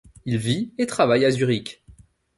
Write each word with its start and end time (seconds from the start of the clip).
Il 0.25 0.39
vit 0.39 0.73
et 0.79 0.87
travaille 0.87 1.25
à 1.25 1.29
Zurich. 1.29 1.83